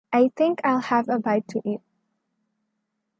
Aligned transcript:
I 0.11 0.31
think 0.35 0.61
I'll 0.63 0.79
have 0.79 1.09
a 1.09 1.19
bite 1.19 1.47
to 1.49 1.61
eat. 1.63 1.79